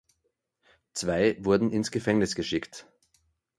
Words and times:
Zwei 0.93 1.37
wurden 1.45 1.69
ins 1.71 1.91
Gefängnis 1.91 2.33
geschickt. 2.33 2.87